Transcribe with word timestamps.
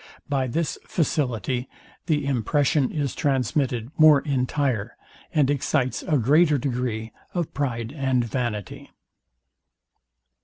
By 0.27 0.47
this 0.47 0.79
facility 0.83 1.69
the 2.07 2.25
impression 2.25 2.91
is 2.91 3.13
transmitted 3.13 3.91
more 3.99 4.19
entire, 4.21 4.97
and 5.31 5.47
excites 5.47 6.01
a 6.01 6.17
greater 6.17 6.57
degree 6.57 7.11
of 7.35 7.53
pride 7.53 7.93
and 7.95 8.25
vanity. 8.25 8.89